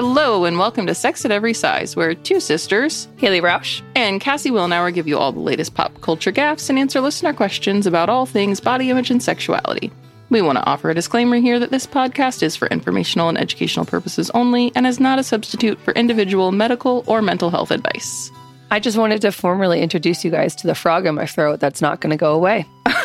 [0.00, 3.82] Hello, and welcome to Sex at Every Size, where two sisters, Haley Roush.
[3.96, 7.84] and Cassie Willenauer give you all the latest pop culture gaffes and answer listener questions
[7.84, 9.90] about all things body image and sexuality.
[10.30, 13.86] We want to offer a disclaimer here that this podcast is for informational and educational
[13.86, 18.30] purposes only and is not a substitute for individual medical or mental health advice.
[18.70, 21.82] I just wanted to formally introduce you guys to the frog in my throat that's
[21.82, 22.66] not going to go away.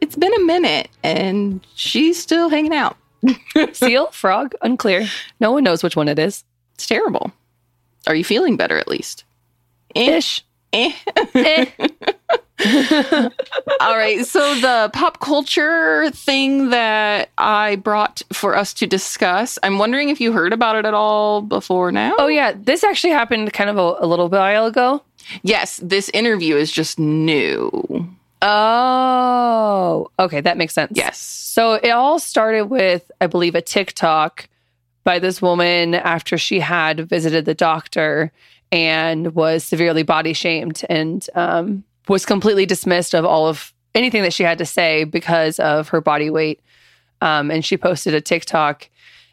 [0.00, 2.96] It's been a minute, and she's still hanging out.
[3.72, 5.06] Seal, frog, unclear.
[5.40, 6.44] No one knows which one it is.
[6.74, 7.32] It's terrible.
[8.06, 9.24] Are you feeling better at least?
[9.94, 10.16] Eh.
[10.16, 10.44] Ish.
[10.72, 10.92] Eh.
[11.34, 11.66] Eh.
[13.80, 14.24] All right.
[14.26, 20.20] So the pop culture thing that I brought for us to discuss, I'm wondering if
[20.20, 22.14] you heard about it at all before now.
[22.18, 22.52] Oh, yeah.
[22.56, 25.02] This actually happened kind of a, a little while ago.
[25.42, 25.78] yes.
[25.82, 28.08] This interview is just new.
[28.40, 30.40] Oh, okay.
[30.40, 30.92] That makes sense.
[30.94, 31.18] Yes.
[31.18, 34.48] So it all started with, I believe, a TikTok
[35.04, 38.30] by this woman after she had visited the doctor
[38.70, 44.32] and was severely body shamed and um, was completely dismissed of all of anything that
[44.34, 46.60] she had to say because of her body weight.
[47.20, 48.88] Um, and she posted a TikTok.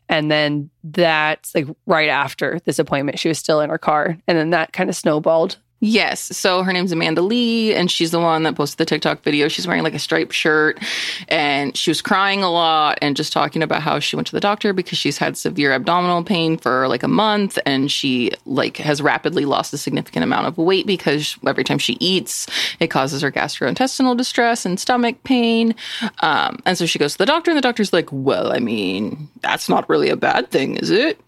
[0.07, 4.17] And then that's like right after this appointment, she was still in her car.
[4.27, 5.57] And then that kind of snowballed.
[5.81, 6.35] Yes.
[6.37, 9.49] So her name's Amanda Lee, and she's the one that posted the TikTok video.
[9.49, 10.79] She's wearing like a striped shirt,
[11.27, 14.39] and she was crying a lot and just talking about how she went to the
[14.39, 19.01] doctor because she's had severe abdominal pain for like a month, and she like has
[19.01, 22.47] rapidly lost a significant amount of weight because every time she eats,
[22.79, 25.75] it causes her gastrointestinal distress and stomach pain.
[26.21, 29.27] Um, and so she goes to the doctor, and the doctor's like, "Well, I mean,
[29.41, 31.19] that's not really a bad thing, is it?"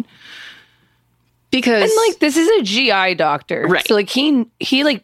[1.52, 3.66] Because And like this is a GI doctor.
[3.67, 3.88] Right.
[3.88, 5.03] So like he he like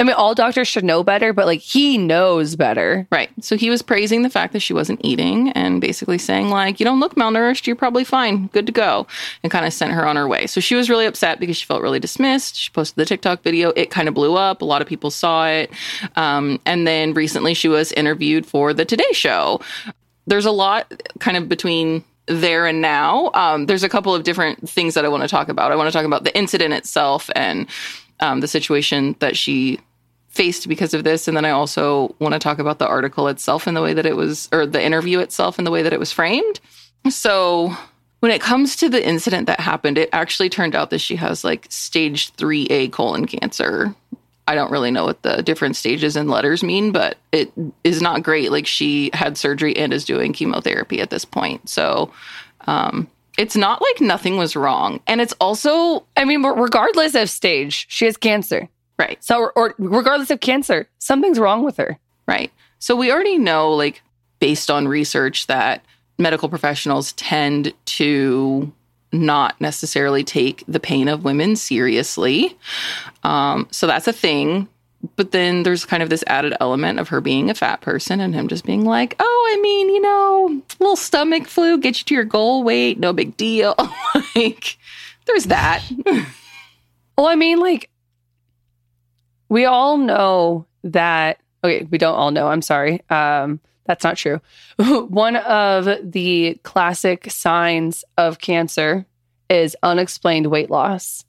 [0.00, 3.06] I mean all doctors should know better, but like he knows better.
[3.12, 3.30] Right.
[3.40, 6.84] So he was praising the fact that she wasn't eating and basically saying, like, you
[6.84, 7.66] don't look malnourished.
[7.66, 8.48] You're probably fine.
[8.48, 9.06] Good to go.
[9.42, 10.46] And kind of sent her on her way.
[10.48, 12.56] So she was really upset because she felt really dismissed.
[12.56, 13.70] She posted the TikTok video.
[13.76, 14.62] It kind of blew up.
[14.62, 15.70] A lot of people saw it.
[16.16, 19.60] Um, and then recently she was interviewed for the Today Show.
[20.26, 23.30] There's a lot kind of between there and now.
[23.34, 25.72] Um, there's a couple of different things that I want to talk about.
[25.72, 27.68] I want to talk about the incident itself and
[28.20, 29.80] um, the situation that she
[30.28, 31.28] faced because of this.
[31.28, 34.06] And then I also want to talk about the article itself and the way that
[34.06, 36.60] it was, or the interview itself and the way that it was framed.
[37.10, 37.76] So
[38.20, 41.44] when it comes to the incident that happened, it actually turned out that she has
[41.44, 43.94] like stage 3A colon cancer.
[44.52, 47.50] I don't really know what the different stages and letters mean, but it
[47.84, 48.52] is not great.
[48.52, 51.70] Like she had surgery and is doing chemotherapy at this point.
[51.70, 52.12] So
[52.66, 53.08] um,
[53.38, 55.00] it's not like nothing was wrong.
[55.06, 58.68] And it's also, I mean, regardless of stage, she has cancer.
[58.98, 59.24] right.
[59.24, 61.98] So or, or regardless of cancer, something's wrong with her.
[62.28, 62.52] Right.
[62.78, 64.02] So we already know, like,
[64.38, 65.82] based on research, that
[66.18, 68.70] medical professionals tend to
[69.12, 72.56] not necessarily take the pain of women seriously.
[73.22, 74.68] Um, so that's a thing.
[75.16, 78.34] But then there's kind of this added element of her being a fat person and
[78.34, 82.14] him just being like, oh, I mean, you know, little stomach flu, get you to
[82.14, 83.74] your goal weight, no big deal.
[84.36, 84.78] like,
[85.26, 85.82] there's that.
[87.16, 87.90] Well, I mean, like
[89.48, 93.02] we all know that okay, we don't all know, I'm sorry.
[93.10, 94.40] Um, that's not true.
[94.76, 99.06] One of the classic signs of cancer
[99.48, 101.24] is unexplained weight loss.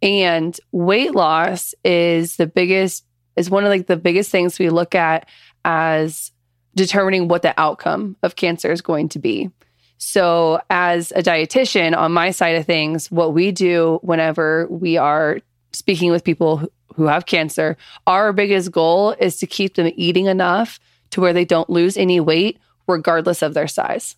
[0.00, 3.04] And weight loss is the biggest
[3.36, 5.28] is one of like the biggest things we look at
[5.64, 6.32] as
[6.74, 9.50] determining what the outcome of cancer is going to be.
[9.98, 15.40] So, as a dietitian on my side of things, what we do whenever we are
[15.72, 16.58] speaking with people
[16.94, 17.76] who- have cancer,
[18.08, 20.80] our biggest goal is to keep them eating enough
[21.10, 24.16] to where they don't lose any weight, regardless of their size.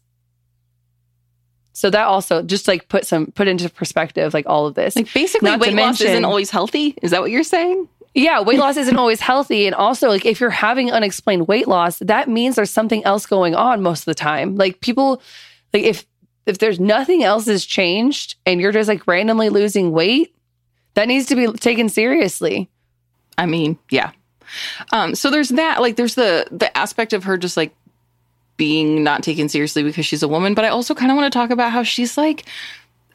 [1.73, 4.97] So that also just like put some put into perspective like all of this.
[4.97, 6.97] Like, basically, Not weight loss isn't always healthy.
[7.03, 7.89] Is that what you're saying?
[8.13, 9.67] Yeah, weight loss isn't always healthy.
[9.67, 13.55] And also, like, if you're having unexplained weight loss, that means there's something else going
[13.55, 14.57] on most of the time.
[14.57, 15.23] Like, people,
[15.73, 16.07] like, if,
[16.45, 20.35] if there's nothing else has changed and you're just like randomly losing weight,
[20.95, 22.69] that needs to be taken seriously.
[23.39, 24.11] I mean, yeah.
[24.93, 25.81] Um, so there's that.
[25.81, 27.75] Like, there's the the aspect of her just like
[28.57, 30.55] being not taken seriously because she's a woman.
[30.55, 32.45] But I also kind of want to talk about how she's like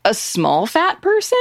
[0.04, 1.38] a small fat person.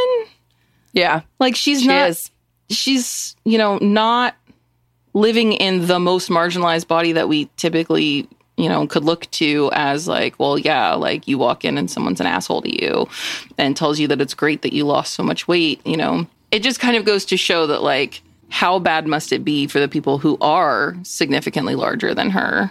[0.92, 2.10] Yeah, Like she's she not.
[2.10, 2.30] is.
[2.70, 4.36] She's you know not
[5.12, 10.06] living in the most marginalized body that we typically you know could look to as
[10.08, 13.08] like well yeah like you walk in and someone's an asshole to you
[13.58, 16.62] and tells you that it's great that you lost so much weight you know it
[16.62, 19.88] just kind of goes to show that like how bad must it be for the
[19.88, 22.70] people who are significantly larger than her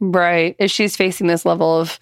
[0.00, 0.56] Right.
[0.58, 1.98] If she's facing this level of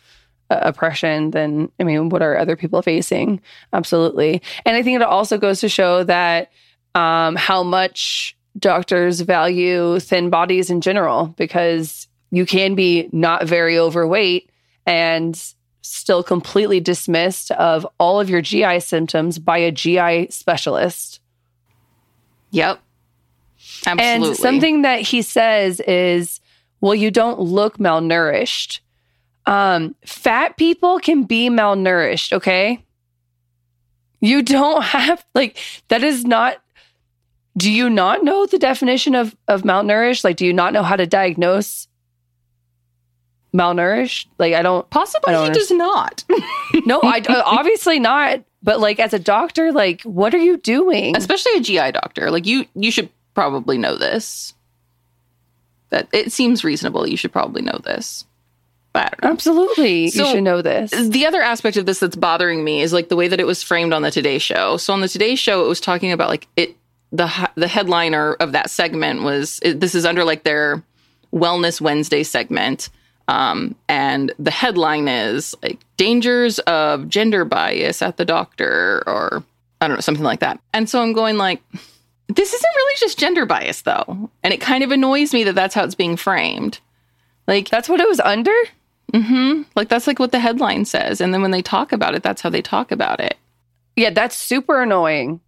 [0.50, 3.40] uh, oppression, then I mean, what are other people facing?
[3.72, 4.43] Absolutely.
[4.66, 6.50] And I think it also goes to show that
[6.94, 13.78] um, how much doctors value thin bodies in general, because you can be not very
[13.78, 14.50] overweight
[14.87, 15.40] and
[15.82, 21.20] still completely dismissed of all of your GI symptoms by a GI specialist.
[22.50, 22.81] Yep.
[23.86, 24.28] Absolutely.
[24.28, 26.40] And something that he says is,
[26.81, 28.81] well, you don't look malnourished.
[29.46, 32.84] Um, fat people can be malnourished, okay?
[34.20, 35.58] You don't have like
[35.88, 36.58] that is not
[37.56, 40.25] do you not know the definition of of malnourished?
[40.25, 41.88] Like do you not know how to diagnose
[43.54, 44.26] malnourished?
[44.38, 46.25] Like I don't possibly I don't he does not.
[46.87, 51.16] No, I uh, obviously not, but like as a doctor, like what are you doing?
[51.16, 52.30] Especially a GI doctor.
[52.30, 54.54] Like you you should probably know this.
[55.90, 57.06] That it seems reasonable.
[57.06, 58.25] You should probably know this.
[58.92, 59.31] But know.
[59.31, 60.08] Absolutely.
[60.08, 60.90] So- you should know this.
[60.90, 63.62] The other aspect of this that's bothering me is like the way that it was
[63.62, 64.76] framed on the Today Show.
[64.76, 66.76] So on the Today Show, it was talking about like it.
[67.12, 70.82] The the headliner of that segment was it, this is under like their
[71.32, 72.90] Wellness Wednesday segment,
[73.28, 79.44] um, and the headline is like dangers of gender bias at the doctor, or
[79.80, 80.58] I don't know something like that.
[80.72, 81.62] And so I'm going like,
[82.29, 85.75] this isn't really just gender bias though, and it kind of annoys me that that's
[85.75, 86.81] how it's being framed.
[87.47, 88.55] Like That's what it was under?
[89.15, 92.23] hmm Like that's like what the headline says, and then when they talk about it,
[92.23, 93.37] that's how they talk about it.
[93.97, 95.41] Yeah, that's super annoying.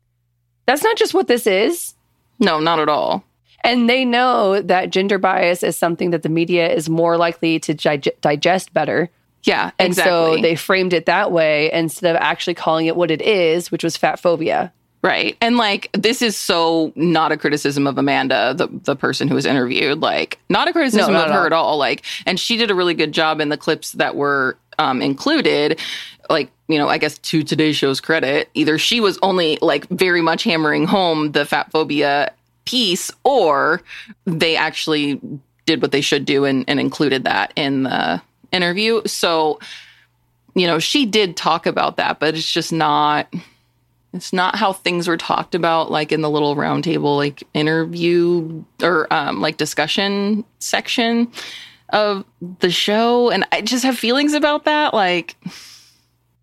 [0.67, 1.95] That's not just what this is.
[2.39, 3.25] No, not at all.
[3.65, 7.75] And they know that gender bias is something that the media is more likely to
[7.75, 9.11] dig- digest better.
[9.43, 10.37] Yeah, And exactly.
[10.37, 13.83] so they framed it that way instead of actually calling it what it is, which
[13.83, 14.73] was fat phobia.
[15.07, 19.35] Right, and like this is so not a criticism of Amanda, the the person who
[19.35, 20.01] was interviewed.
[20.01, 21.79] Like not a criticism No, not of at her at all.
[21.79, 25.81] Like, and she did a really good job in the clips that were um, included.
[26.29, 30.21] Like, you know, I guess to today's show's credit, either she was only like very
[30.21, 32.33] much hammering home the fat phobia
[32.65, 33.81] piece, or
[34.25, 35.21] they actually
[35.67, 38.21] did what they should do and, and included that in the
[38.53, 39.03] interview.
[39.07, 39.61] So,
[40.55, 43.33] you know, she did talk about that, but it's just not
[44.13, 49.13] it's not how things were talked about like in the little roundtable like interview or
[49.13, 51.31] um like discussion section
[51.91, 52.25] of
[52.61, 55.37] the show and I just have feelings about that like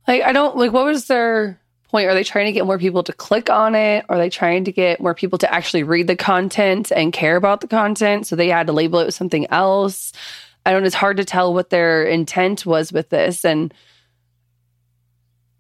[0.07, 2.09] Like, I don't like what was their point?
[2.09, 4.05] Are they trying to get more people to click on it?
[4.09, 7.61] Are they trying to get more people to actually read the content and care about
[7.61, 8.27] the content?
[8.27, 10.11] So they had to label it with something else.
[10.65, 13.45] I don't, it's hard to tell what their intent was with this.
[13.45, 13.73] And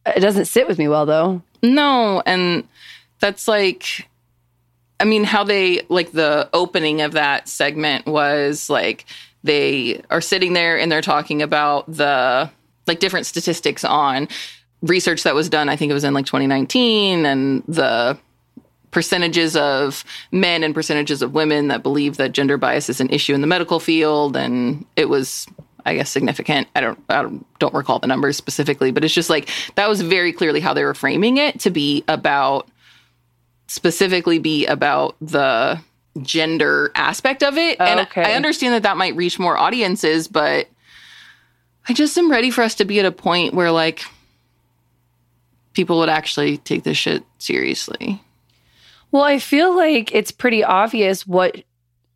[0.05, 1.41] it doesn't sit with me well, though.
[1.63, 2.67] No, and
[3.19, 4.07] that's like
[4.99, 9.05] I mean how they like the opening of that segment was like
[9.43, 12.49] they are sitting there and they're talking about the
[12.85, 14.27] like different statistics on
[14.81, 18.17] research that was done I think it was in like 2019 and the
[18.91, 23.33] percentages of men and percentages of women that believe that gender bias is an issue
[23.33, 25.47] in the medical field and it was
[25.85, 26.67] I guess significant.
[26.75, 30.01] I don't I don't, don't recall the numbers specifically, but it's just like that was
[30.01, 32.67] very clearly how they were framing it to be about
[33.67, 35.79] specifically be about the
[36.21, 37.79] gender aspect of it.
[37.79, 38.23] And Okay.
[38.23, 40.67] I understand that that might reach more audiences, but
[41.89, 44.03] I just am ready for us to be at a point where like
[45.73, 48.21] people would actually take this shit seriously.
[49.11, 51.63] Well, I feel like it's pretty obvious what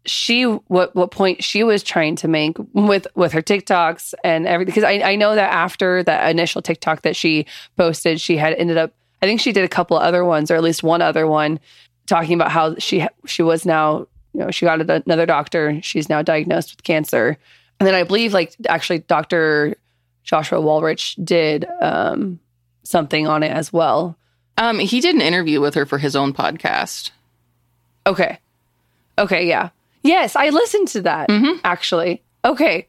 [0.08, 4.74] she what what point she was trying to make with with her TikToks and everything
[4.74, 7.46] because I, I know that after that initial TikTok that she
[7.76, 10.64] posted, she had ended up I think she did a couple other ones or at
[10.64, 11.60] least one other one
[12.06, 16.22] talking about how she she was now you know she got another doctor she's now
[16.22, 17.38] diagnosed with cancer
[17.80, 19.76] and then I believe like actually Dr.
[20.24, 22.40] Joshua Wolrich did um,
[22.84, 24.18] something on it as well.
[24.58, 27.12] Um, he did an interview with her for his own podcast.
[28.06, 28.40] Okay.
[29.18, 29.70] Okay, yeah.
[30.08, 31.60] Yes, I listened to that Mhm.
[31.64, 32.24] actually.
[32.46, 32.88] Okay.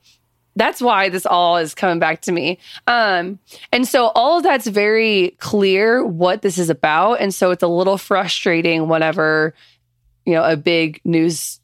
[0.56, 2.58] That's why this all is coming back to me.
[2.86, 3.38] Um
[3.72, 7.68] and so all of that's very clear what this is about and so it's a
[7.68, 9.54] little frustrating whenever
[10.26, 11.60] you know a big news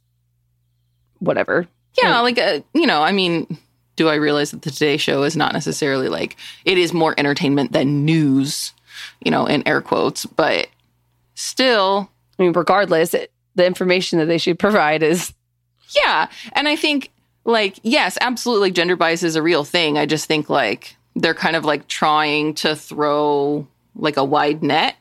[1.19, 1.67] whatever.
[2.01, 3.59] Yeah, like uh, you know, I mean,
[3.97, 7.73] do I realize that the Today Show is not necessarily like it is more entertainment
[7.73, 8.73] than news,
[9.25, 10.67] you know, in air quotes, but
[11.35, 15.33] still, I mean regardless, it, the information that they should provide is
[15.97, 16.29] yeah.
[16.53, 17.11] And I think
[17.45, 19.99] like yes, absolutely gender bias is a real thing.
[19.99, 24.97] I just think like they're kind of like trying to throw like a wide net.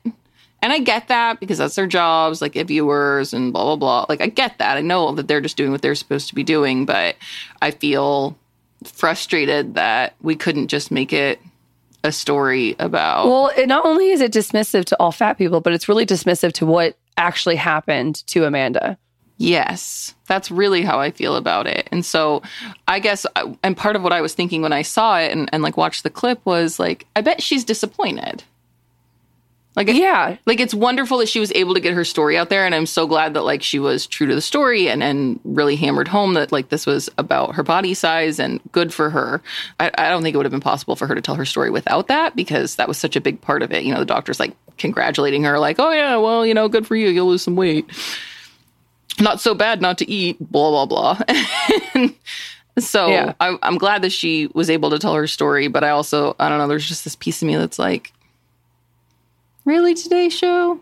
[0.61, 4.05] And I get that because that's their jobs, like get viewers and blah blah blah.
[4.07, 4.77] Like I get that.
[4.77, 7.15] I know that they're just doing what they're supposed to be doing, but
[7.61, 8.37] I feel
[8.83, 11.39] frustrated that we couldn't just make it
[12.03, 13.27] a story about.
[13.27, 16.51] Well, it not only is it dismissive to all fat people, but it's really dismissive
[16.53, 18.97] to what actually happened to Amanda.
[19.37, 21.89] Yes, that's really how I feel about it.
[21.91, 22.43] And so
[22.87, 23.25] I guess,
[23.63, 26.03] and part of what I was thinking when I saw it and, and like watched
[26.03, 28.43] the clip was like, I bet she's disappointed.
[29.75, 32.63] Like, yeah, like it's wonderful that she was able to get her story out there.
[32.63, 35.75] And I'm so glad that like she was true to the story and, and really
[35.75, 39.41] hammered home that like this was about her body size and good for her.
[39.79, 41.71] I, I don't think it would have been possible for her to tell her story
[41.71, 43.83] without that because that was such a big part of it.
[43.83, 46.95] You know, the doctor's like congratulating her, like, oh yeah, well, you know, good for
[46.95, 47.09] you.
[47.09, 47.89] You'll lose some weight
[49.19, 52.07] not so bad not to eat, blah, blah, blah.
[52.79, 53.33] so yeah.
[53.39, 56.49] I, I'm glad that she was able to tell her story, but I also, I
[56.49, 58.11] don't know, there's just this piece of me that's like,
[59.65, 60.79] really today show?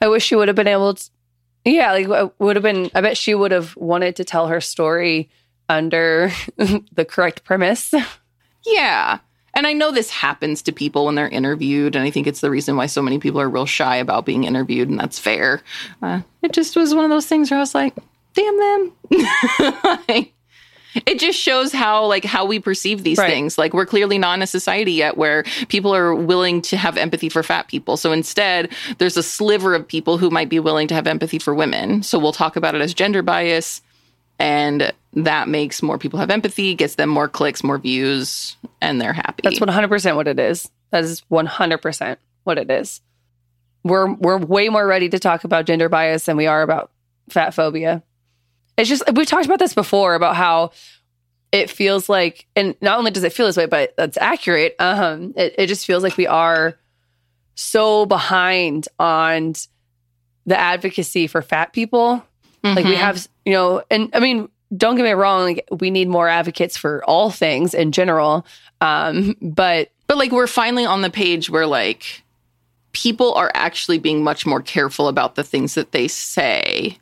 [0.00, 1.10] I wish she would have been able to,
[1.64, 5.28] yeah, like would have been, I bet she would have wanted to tell her story
[5.68, 7.92] under the correct premise.
[8.64, 9.18] Yeah.
[9.54, 12.50] And I know this happens to people when they're interviewed, and I think it's the
[12.50, 15.62] reason why so many people are real shy about being interviewed, and that's fair.
[16.02, 17.94] Uh, it just was one of those things where I was like,
[18.34, 18.92] "Damn them!"
[21.06, 23.30] it just shows how like how we perceive these right.
[23.30, 23.58] things.
[23.58, 27.28] Like we're clearly not in a society yet where people are willing to have empathy
[27.28, 27.96] for fat people.
[27.96, 31.54] So instead, there's a sliver of people who might be willing to have empathy for
[31.54, 32.02] women.
[32.02, 33.82] So we'll talk about it as gender bias
[34.40, 39.12] and that makes more people have empathy, gets them more clicks, more views, and they're
[39.12, 39.42] happy.
[39.44, 40.68] That's 100% what it is.
[40.90, 43.02] That is 100% what it is.
[43.84, 46.90] We're we're way more ready to talk about gender bias than we are about
[47.30, 48.02] fat phobia.
[48.76, 50.72] It's just we've talked about this before about how
[51.50, 54.76] it feels like and not only does it feel this way, but that's accurate.
[54.78, 56.78] Um it, it just feels like we are
[57.54, 59.54] so behind on
[60.44, 62.22] the advocacy for fat people
[62.62, 62.76] Mm-hmm.
[62.76, 63.00] Like we mm-hmm.
[63.00, 66.76] have, you know, and I mean, don't get me wrong, like we need more advocates
[66.76, 68.46] for all things in general.
[68.80, 72.22] Um, but but like we're finally on the page where like
[72.92, 76.98] people are actually being much more careful about the things that they say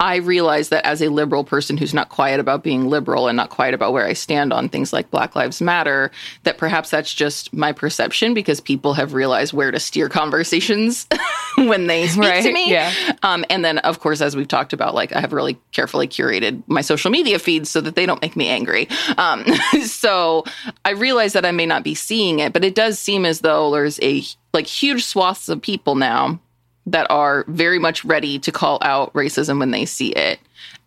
[0.00, 3.50] I realize that as a liberal person who's not quiet about being liberal and not
[3.50, 6.10] quiet about where I stand on things like Black Lives Matter,
[6.42, 11.06] that perhaps that's just my perception because people have realized where to steer conversations
[11.56, 12.42] when they speak right?
[12.42, 12.70] to me.
[12.70, 12.92] Yeah.
[13.22, 16.62] Um, and then, of course, as we've talked about, like I have really carefully curated
[16.66, 18.88] my social media feeds so that they don't make me angry.
[19.16, 19.44] Um,
[19.84, 20.44] so
[20.84, 23.70] I realize that I may not be seeing it, but it does seem as though
[23.70, 24.22] there's a
[24.52, 26.40] like huge swaths of people now
[26.86, 30.38] that are very much ready to call out racism when they see it.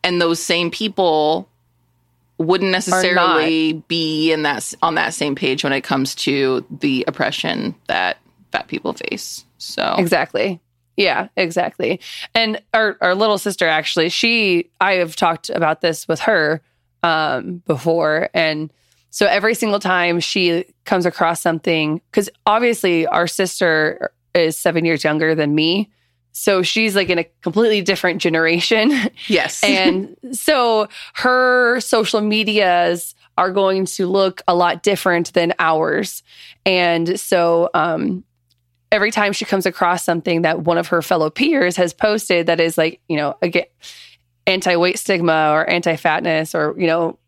[0.03, 1.49] And those same people
[2.37, 7.73] wouldn't necessarily be in that on that same page when it comes to the oppression
[7.87, 8.17] that
[8.51, 9.45] fat people face.
[9.57, 10.61] So Exactly.
[10.95, 11.99] Yeah, exactly.
[12.33, 16.61] And our our little sister actually, she I have talked about this with her
[17.03, 18.71] um before and
[19.09, 25.03] so every single time she comes across something cuz obviously our sister is seven years
[25.03, 25.89] younger than me.
[26.31, 28.91] So she's like in a completely different generation.
[29.27, 29.63] Yes.
[29.63, 36.23] and so her social medias are going to look a lot different than ours.
[36.65, 38.23] And so um,
[38.91, 42.59] every time she comes across something that one of her fellow peers has posted that
[42.59, 43.65] is like, you know, again,
[44.45, 47.19] anti weight stigma or anti fatness or, you know,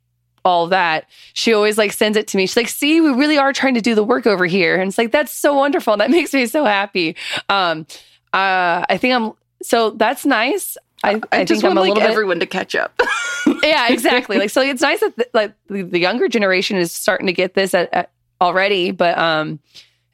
[0.45, 1.07] all that.
[1.33, 2.47] She always like sends it to me.
[2.47, 4.79] She's like, see, we really are trying to do the work over here.
[4.79, 5.97] And it's like, that's so wonderful.
[5.97, 7.15] That makes me so happy.
[7.47, 7.85] Um,
[8.33, 10.77] uh, I think I'm, so that's nice.
[11.03, 12.99] I, I, I just want like everyone to catch up.
[13.63, 14.37] yeah, exactly.
[14.37, 17.53] Like, so it's nice that the, like the, the, younger generation is starting to get
[17.53, 19.59] this at, at already, but um,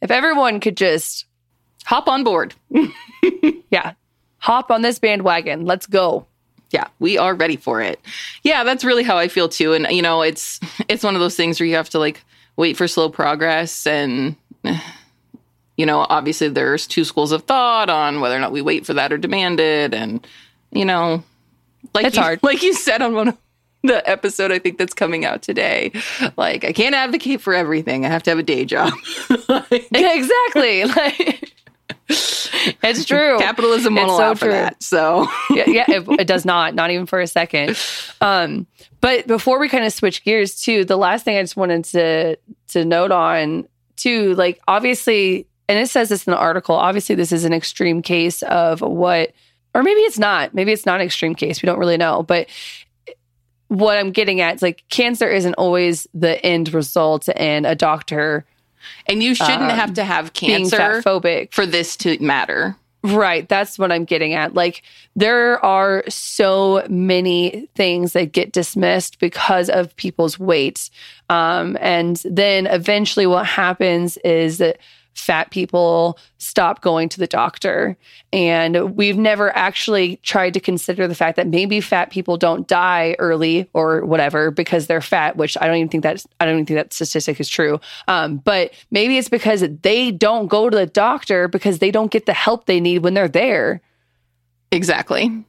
[0.02, 1.26] if everyone could just
[1.86, 2.54] hop on board,
[3.72, 3.94] yeah,
[4.38, 5.66] hop on this bandwagon.
[5.66, 6.28] Let's go
[6.76, 8.02] yeah, we are ready for it.
[8.44, 9.72] Yeah, that's really how I feel too.
[9.72, 12.22] And you know, it's it's one of those things where you have to like
[12.58, 14.36] wait for slow progress and
[15.78, 18.94] you know, obviously there's two schools of thought on whether or not we wait for
[18.94, 20.28] that or demand it and
[20.72, 21.24] you know,
[21.94, 22.40] like it's you, hard.
[22.44, 23.38] like you said on one of
[23.84, 25.94] the episode I think that's coming out today.
[26.36, 28.06] Like I can't advocate for everything.
[28.06, 28.92] I have to have a day job.
[29.48, 30.84] like, exactly.
[30.96, 31.54] Like
[32.84, 33.38] it's true.
[33.40, 34.84] Capitalism won't it's allow so for that.
[34.84, 37.78] So yeah, yeah it, it, does not, not even for a second.
[38.22, 38.68] Um,
[39.02, 42.38] but before we kind of switch gears too, the last thing I just wanted to
[42.70, 46.76] to note on too, like obviously, and it says this in the article.
[46.76, 49.34] Obviously, this is an extreme case of what,
[49.74, 50.54] or maybe it's not.
[50.54, 51.62] Maybe it's not an extreme case.
[51.62, 52.48] We don't really know, but
[53.68, 58.46] what I'm getting at is like cancer isn't always the end result, and a doctor
[59.08, 62.76] and you shouldn't um, have to have cancer phobic for this to matter.
[63.04, 63.48] Right.
[63.48, 64.56] That's what I'm getting at.
[64.56, 64.82] Like,
[65.16, 70.90] there are so many things that get dismissed because of people's weight.
[71.30, 74.80] Um, and then eventually, what happens is that
[75.16, 77.98] fat people stop going to the doctor.
[78.32, 83.16] And we've never actually tried to consider the fact that maybe fat people don't die
[83.18, 86.66] early or whatever because they're fat, which I don't even think that I don't even
[86.66, 87.80] think that statistic is true.
[88.08, 92.26] Um, but maybe it's because they don't go to the doctor because they don't get
[92.26, 93.82] the help they need when they're there.
[94.72, 95.46] Exactly.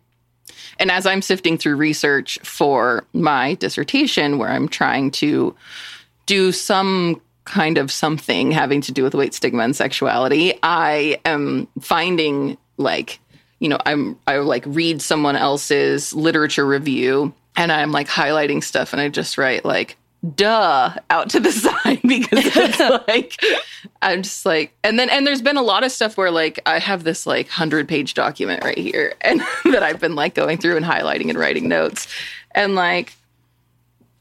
[0.79, 5.55] And as I'm sifting through research for my dissertation, where I'm trying to
[6.27, 11.69] do some kind of something having to do with weight stigma and sexuality, I am
[11.81, 13.19] finding like,
[13.61, 18.93] you know, I'm I like read someone else's literature review and I'm like highlighting stuff
[18.93, 19.97] and I just write like
[20.35, 23.41] duh out to the side because it's like
[24.03, 26.79] I'm just like and then and there's been a lot of stuff where like I
[26.79, 30.77] have this like 100 page document right here and that I've been like going through
[30.77, 32.09] and highlighting and writing notes.
[32.53, 33.13] And like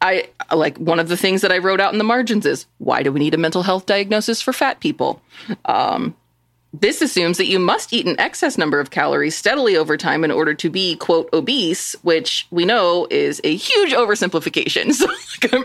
[0.06, 3.04] I like one of the things that I wrote out in the margins is why
[3.04, 5.22] do we need a mental health diagnosis for fat people?
[5.66, 6.16] Um,
[6.82, 10.32] this assumes that you must eat an excess number of calories steadily over time in
[10.32, 14.94] order to be, quote, obese, which we know is a huge oversimplification.
[14.96, 15.08] So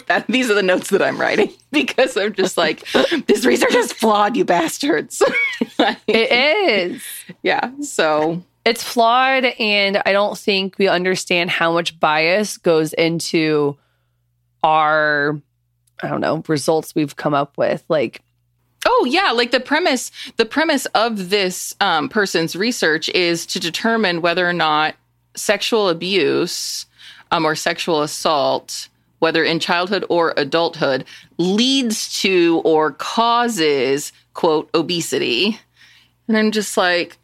[0.08, 2.86] like, these are the notes that I'm writing because I'm just like,
[3.26, 5.22] this research is flawed, you bastards.
[5.78, 7.02] like, it is.
[7.42, 7.70] Yeah.
[7.80, 9.44] So it's flawed.
[9.44, 13.78] And I don't think we understand how much bias goes into
[14.62, 15.40] our
[16.02, 17.84] I don't know, results we've come up with.
[17.88, 18.22] Like
[18.86, 24.22] Oh yeah, like the premise the premise of this um, person's research is to determine
[24.22, 24.94] whether or not
[25.36, 26.86] sexual abuse
[27.30, 28.88] um, or sexual assault,
[29.18, 31.04] whether in childhood or adulthood,
[31.36, 35.58] leads to or causes quote obesity.
[36.26, 37.18] And I'm just like,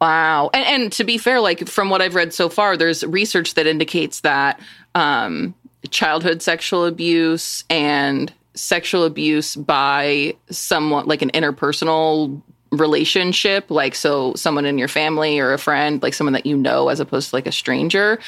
[0.00, 0.50] wow.
[0.52, 3.66] And, and to be fair, like from what I've read so far, there's research that
[3.66, 4.60] indicates that
[4.94, 5.54] um,
[5.88, 12.40] childhood sexual abuse and sexual abuse by someone like an interpersonal
[12.72, 16.88] relationship like so someone in your family or a friend like someone that you know
[16.88, 18.18] as opposed to like a stranger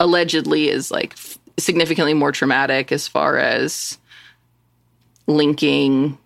[0.00, 1.14] allegedly is like
[1.58, 3.98] significantly more traumatic as far as
[5.26, 6.18] linking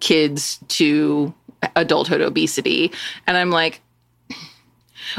[0.00, 1.32] kids to
[1.76, 2.92] adulthood obesity.
[3.26, 3.80] And i'm like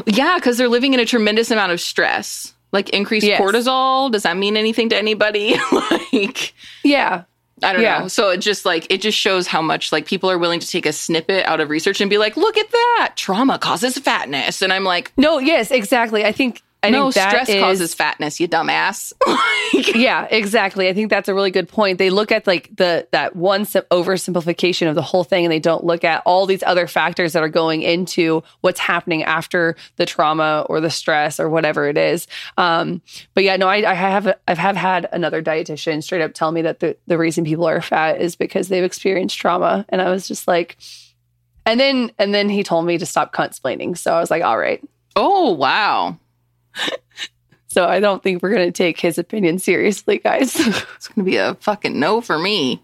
[0.05, 3.41] yeah because they're living in a tremendous amount of stress like increased yes.
[3.41, 5.55] cortisol does that mean anything to anybody
[6.13, 7.23] like yeah
[7.63, 7.99] I don't yeah.
[7.99, 8.07] know.
[8.07, 10.85] So it just like it just shows how much like people are willing to take
[10.85, 13.13] a snippet out of research and be like, "Look at that.
[13.15, 16.23] Trauma causes fatness." And I'm like, "No, yes, exactly.
[16.23, 19.11] I think I no, stress is, causes fatness, you dumbass.
[19.95, 20.87] yeah, exactly.
[20.87, 21.97] I think that's a really good point.
[21.97, 25.83] They look at like the that one oversimplification of the whole thing, and they don't
[25.83, 30.67] look at all these other factors that are going into what's happening after the trauma
[30.69, 32.27] or the stress or whatever it is.
[32.57, 33.01] Um,
[33.33, 36.61] but yeah, no, I, I have I have had another dietitian straight up tell me
[36.61, 40.27] that the the reason people are fat is because they've experienced trauma, and I was
[40.27, 40.77] just like,
[41.65, 43.97] and then and then he told me to stop cunt splaining.
[43.97, 44.87] So I was like, all right.
[45.15, 46.19] Oh wow.
[47.67, 50.55] So I don't think we're going to take his opinion seriously, guys.
[50.95, 52.81] it's going to be a fucking no for me.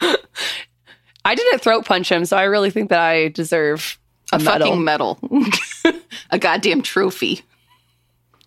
[0.00, 3.98] I didn't throat punch him, so I really think that I deserve
[4.32, 4.66] a, a medal.
[4.66, 5.18] fucking medal,
[6.30, 7.42] a goddamn trophy.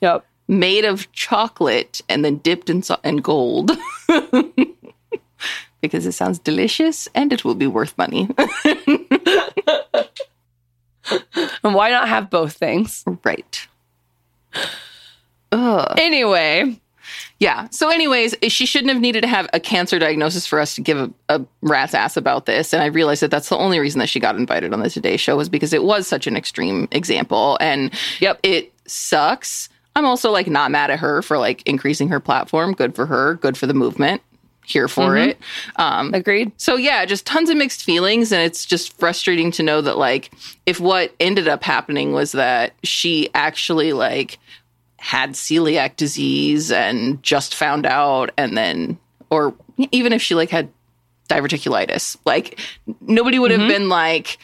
[0.01, 3.71] Yep, made of chocolate and then dipped in, so- in gold.
[5.81, 8.27] because it sounds delicious and it will be worth money.
[11.63, 13.03] and why not have both things?
[13.23, 13.67] Right.
[15.51, 15.93] Ugh.
[15.97, 16.79] Anyway.
[17.39, 17.67] Yeah.
[17.69, 20.97] So, anyways, she shouldn't have needed to have a cancer diagnosis for us to give
[20.97, 22.73] a, a, rat's ass about this.
[22.73, 25.17] And I realized that that's the only reason that she got invited on the Today
[25.17, 27.57] Show was because it was such an extreme example.
[27.61, 29.69] And yep, it sucks.
[29.95, 32.73] I'm also like not mad at her for like increasing her platform.
[32.73, 33.35] Good for her.
[33.35, 34.21] Good for the movement.
[34.65, 35.29] Here for mm-hmm.
[35.29, 35.39] it.
[35.77, 36.51] Um, Agreed.
[36.57, 40.29] So yeah, just tons of mixed feelings, and it's just frustrating to know that like
[40.65, 44.39] if what ended up happening was that she actually like
[45.07, 48.97] had celiac disease and just found out and then
[49.29, 49.53] or
[49.93, 50.67] even if she like had
[51.29, 52.59] diverticulitis like
[52.99, 53.69] nobody would have mm-hmm.
[53.69, 54.37] been like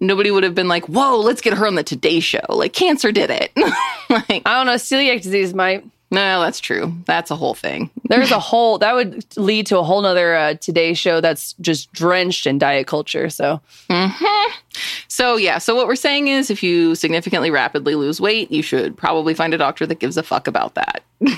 [0.00, 3.12] nobody would have been like whoa let's get her on the today show like cancer
[3.12, 3.52] did it
[4.10, 6.92] like i don't know celiac disease might no, that's true.
[7.06, 7.88] That's a whole thing.
[8.08, 11.92] There's a whole that would lead to a whole nother uh, Today Show that's just
[11.92, 13.30] drenched in diet culture.
[13.30, 14.60] So, mm-hmm.
[15.08, 15.58] so yeah.
[15.58, 19.54] So what we're saying is, if you significantly rapidly lose weight, you should probably find
[19.54, 21.04] a doctor that gives a fuck about that.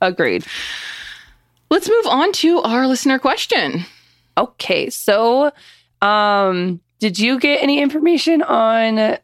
[0.00, 0.44] Agreed.
[1.70, 3.84] Let's move on to our listener question.
[4.36, 5.52] Okay, so
[6.02, 9.18] um, did you get any information on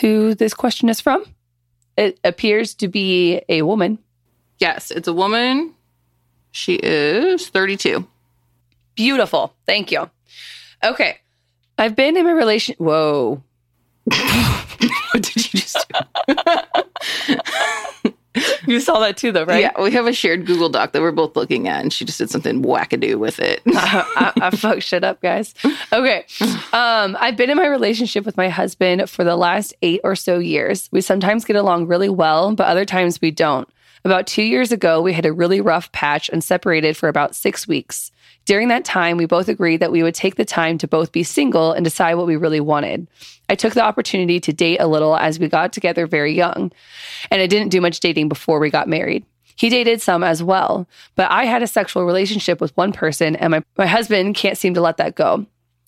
[0.00, 1.24] who this question is from?
[1.96, 3.98] It appears to be a woman.
[4.58, 5.74] Yes, it's a woman.
[6.50, 8.06] She is 32.
[8.94, 9.54] Beautiful.
[9.66, 10.10] Thank you.
[10.82, 11.18] Okay.
[11.78, 12.76] I've been in a relation.
[12.78, 13.42] Whoa.
[14.04, 16.34] what did you just do?
[18.66, 19.60] you saw that too, though, right?
[19.60, 22.18] Yeah, we have a shared Google Doc that we're both looking at, and she just
[22.18, 23.62] did something wackadoo with it.
[23.66, 25.54] I, I, I fuck shit up, guys.
[25.92, 26.24] Okay.
[26.72, 30.38] Um, I've been in my relationship with my husband for the last eight or so
[30.38, 30.88] years.
[30.92, 33.68] We sometimes get along really well, but other times we don't.
[34.06, 37.66] About two years ago, we had a really rough patch and separated for about six
[37.66, 38.12] weeks.
[38.44, 41.24] During that time, we both agreed that we would take the time to both be
[41.24, 43.08] single and decide what we really wanted.
[43.48, 46.70] I took the opportunity to date a little as we got together very young,
[47.32, 49.26] and I didn't do much dating before we got married.
[49.56, 53.50] He dated some as well, but I had a sexual relationship with one person, and
[53.50, 55.46] my, my husband can't seem to let that go.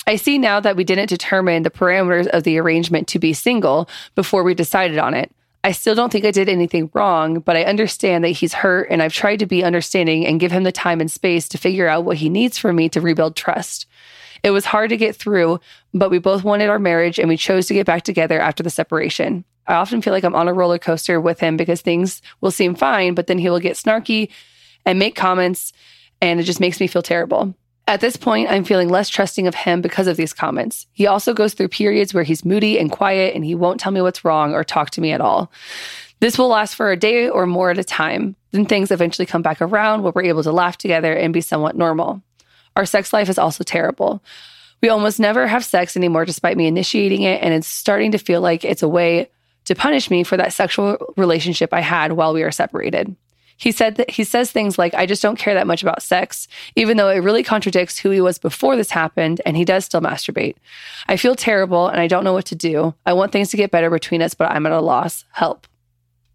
[0.09, 3.88] I see now that we didn't determine the parameters of the arrangement to be single
[4.16, 5.31] before we decided on it.
[5.64, 9.03] I still don't think I did anything wrong, but I understand that he's hurt and
[9.03, 12.05] I've tried to be understanding and give him the time and space to figure out
[12.05, 13.87] what he needs from me to rebuild trust.
[14.44, 15.59] It was hard to get through,
[15.92, 18.71] but we both wanted our marriage and we chose to get back together after the
[18.71, 19.44] separation.
[19.66, 22.75] I often feel like I'm on a roller coaster with him because things will seem
[22.75, 24.31] fine, but then he will get snarky
[24.87, 25.73] and make comments,
[26.23, 27.55] and it just makes me feel terrible.
[27.88, 30.87] At this point, I'm feeling less trusting of him because of these comments.
[30.92, 34.03] He also goes through periods where he's moody and quiet and he won't tell me
[34.03, 35.51] what's wrong or talk to me at all.
[36.20, 38.37] This will last for a day or more at a time.
[38.51, 41.77] Then things eventually come back around where we're able to laugh together and be somewhat
[41.77, 42.20] normal.
[42.77, 44.22] Our sex life is also terrible.
[44.83, 48.42] We almost never have sex anymore despite me initiating it, and it's starting to feel
[48.42, 49.31] like it's a way
[49.64, 53.16] to punish me for that sexual relationship I had while we were separated.
[53.59, 56.47] He said that he says things like, I just don't care that much about sex,
[56.77, 60.01] even though it really contradicts who he was before this happened, and he does still
[60.01, 60.55] masturbate.
[61.09, 62.94] I feel terrible and I don't know what to do.
[63.05, 65.25] I want things to get better between us, but I'm at a loss.
[65.33, 65.66] Help.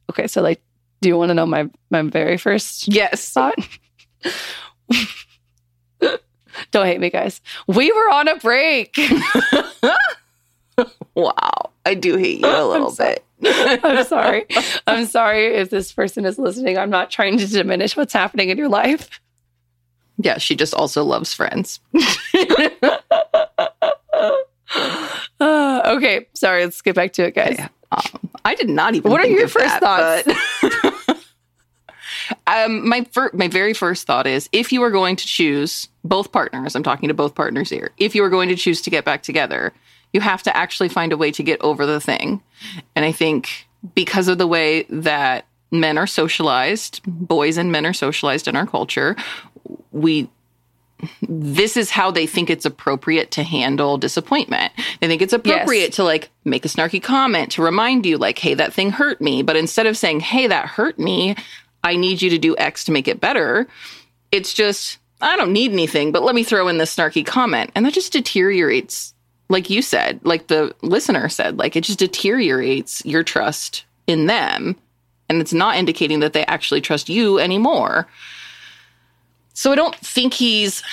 [0.10, 0.62] Okay, so like,
[1.02, 3.30] do you want to know my my very first yes.
[3.32, 3.56] thought?
[6.72, 7.42] don't hate me, guys.
[7.68, 8.98] We were on a break.
[11.16, 11.72] wow.
[11.86, 13.24] I do hate you a little bit.
[13.84, 14.46] I'm sorry.
[14.88, 16.78] I'm sorry if this person is listening.
[16.78, 19.10] I'm not trying to diminish what's happening in your life.
[20.18, 21.80] Yeah, she just also loves friends.
[25.40, 26.64] uh, okay, sorry.
[26.64, 27.60] Let's get back to it, guys.
[27.92, 29.12] Um, I did not even.
[29.12, 30.40] What are your first that, thoughts?
[30.62, 31.18] but-
[32.48, 36.32] um, my fir- my very first thought is if you are going to choose both
[36.32, 37.92] partners, I'm talking to both partners here.
[37.98, 39.74] If you are going to choose to get back together,
[40.14, 42.42] you have to actually find a way to get over the thing.
[42.96, 47.94] And I think because of the way that men are socialized, boys and men are
[47.94, 49.16] socialized in our culture,
[49.92, 50.30] we
[51.28, 54.72] this is how they think it's appropriate to handle disappointment.
[55.02, 55.96] They think it's appropriate Yes.
[55.98, 59.42] to like make a snarky comment to remind you, like, hey, that thing hurt me.
[59.42, 61.36] But instead of saying, hey, that hurt me,
[61.84, 63.68] I need you to do X to make it better,
[64.32, 67.72] it's just, I don't need anything, but let me throw in this snarky comment.
[67.76, 69.14] And that just deteriorates,
[69.50, 74.76] like you said, like the listener said, like it just deteriorates your trust in them.
[75.30, 78.08] And it's not indicating that they actually trust you anymore.
[79.54, 80.84] So I don't think he's.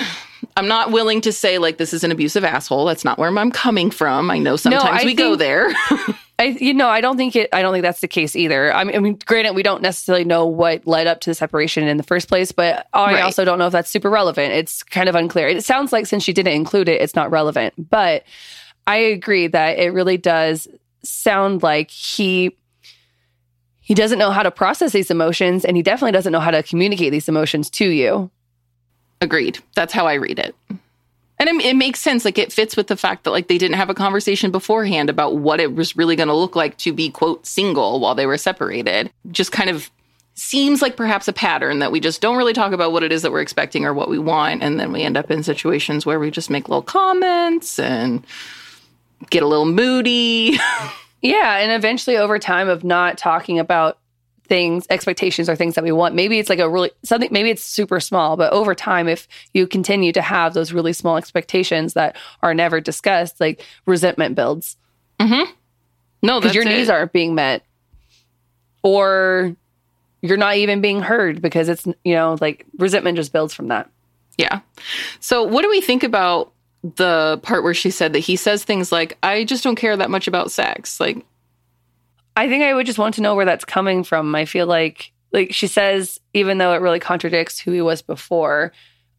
[0.56, 2.84] I'm not willing to say like this is an abusive asshole.
[2.86, 4.30] That's not where I'm coming from.
[4.30, 5.72] I know sometimes I we go there.
[6.40, 7.50] I, you know, I don't think it.
[7.52, 8.72] I don't think that's the case either.
[8.72, 11.86] I mean, I mean, granted, we don't necessarily know what led up to the separation
[11.86, 13.22] in the first place, but I Right.
[13.22, 14.54] also don't know if that's super relevant.
[14.54, 15.48] It's kind of unclear.
[15.48, 17.74] It sounds like since she didn't include it, it's not relevant.
[17.90, 18.24] But
[18.86, 20.66] I agree that it really does
[21.02, 22.56] sound like he
[23.82, 26.62] he doesn't know how to process these emotions, and he definitely doesn't know how to
[26.62, 28.30] communicate these emotions to you.
[29.20, 29.58] Agreed.
[29.74, 30.54] That's how I read it.
[31.40, 32.24] And it, it makes sense.
[32.24, 35.38] Like it fits with the fact that like they didn't have a conversation beforehand about
[35.38, 38.36] what it was really going to look like to be quote single while they were
[38.36, 39.10] separated.
[39.30, 39.90] Just kind of
[40.34, 43.22] seems like perhaps a pattern that we just don't really talk about what it is
[43.22, 46.20] that we're expecting or what we want, and then we end up in situations where
[46.20, 48.24] we just make little comments and
[49.30, 50.58] get a little moody.
[51.22, 53.98] Yeah, and eventually over time of not talking about
[54.50, 57.62] things, expectations or things that we want, maybe it's like a really something maybe it's
[57.62, 62.16] super small, but over time if you continue to have those really small expectations that
[62.42, 64.76] are never discussed, like resentment builds
[65.18, 65.50] mm-hmm.
[66.22, 66.68] no, because your it.
[66.68, 67.64] needs aren't being met
[68.82, 69.56] or
[70.20, 73.88] you're not even being heard because it's you know like resentment just builds from that.
[74.36, 74.60] Yeah.
[75.20, 78.90] So, what do we think about the part where she said that he says things
[78.90, 80.98] like, I just don't care that much about sex?
[80.98, 81.24] Like,
[82.36, 84.34] I think I would just want to know where that's coming from.
[84.34, 88.72] I feel like like she says, even though it really contradicts who he was before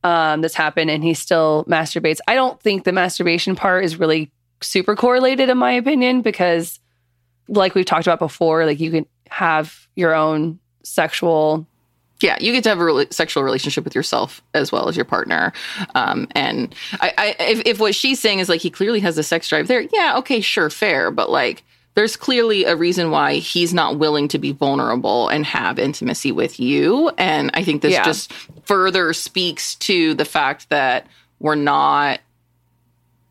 [0.04, 2.20] um, this happened, and he still masturbates.
[2.28, 6.80] I don't think the masturbation part is really super correlated in my opinion because
[7.48, 11.68] like we've talked about before, like you can have your own sexual
[12.22, 15.06] yeah, you get to have a re- sexual relationship with yourself as well as your
[15.06, 15.54] partner.
[15.96, 19.24] Um, and I, I if, if what she's saying is like he clearly has a
[19.24, 21.10] sex drive there, yeah, okay, sure, fair.
[21.10, 25.78] But like, there's clearly a reason why he's not willing to be vulnerable and have
[25.78, 27.10] intimacy with you.
[27.18, 28.04] And I think this Yeah.
[28.06, 28.32] just
[28.64, 31.08] further speaks to the fact that
[31.40, 32.20] we're not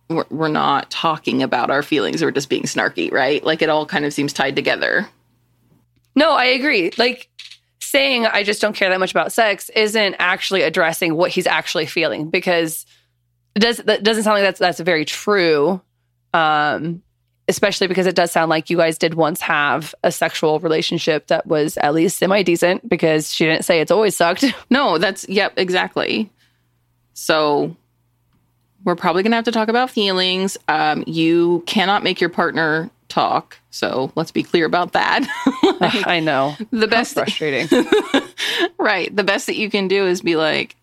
[0.08, 3.86] we're, we're not talking about our feelings we're just being snarky right like it all
[3.86, 5.08] kind of seems tied together
[6.16, 6.90] No, I agree.
[6.98, 7.28] Like
[7.78, 11.86] saying I just don't care that much about sex isn't actually addressing what he's actually
[11.86, 12.84] feeling because
[13.54, 15.80] it does that doesn't sound like that's that's very true.
[16.34, 17.02] Um
[17.50, 21.44] especially because it does sound like you guys did once have a sexual relationship that
[21.46, 24.44] was at least semi decent because she didn't say it's always sucked.
[24.70, 26.30] no that's yep exactly
[27.12, 27.76] so
[28.84, 33.58] we're probably gonna have to talk about feelings um, you cannot make your partner talk
[33.70, 35.26] so let's be clear about that
[36.06, 36.54] I know.
[36.70, 37.68] the best Frustrating.
[38.78, 40.76] right the best that you can do is be like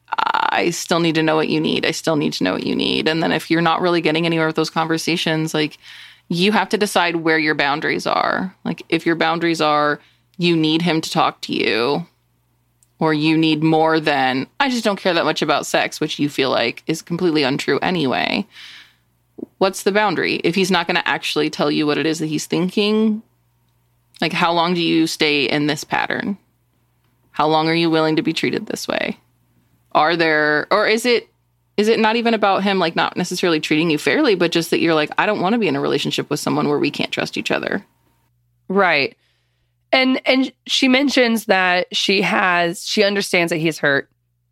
[0.51, 2.75] i still need to know what you need i still need to know what you
[2.75, 5.77] need and then if you're not really getting anywhere with those conversations like
[6.29, 8.55] you have to decide where your boundaries are.
[8.63, 9.99] Like if your boundaries are
[10.37, 12.05] you need him to talk to you
[12.99, 16.29] or you need more than i just don't care that much about sex which you
[16.29, 18.45] feel like is completely untrue anyway.
[19.59, 20.35] What's the boundary?
[20.43, 23.21] If he's not going to actually tell you what it is that he's thinking
[24.21, 26.37] like how long do you stay in this pattern?
[27.31, 29.17] How long are you willing to be treated this way?
[29.91, 31.29] Are there or is it
[31.77, 34.79] is it not even about him like not necessarily treating you fairly, but just that
[34.79, 37.11] you're like, I don't want to be in a relationship with someone where we can't
[37.11, 37.85] trust each other.
[38.67, 39.15] Right.
[39.91, 44.09] And and she mentions that she has she understands that he's hurt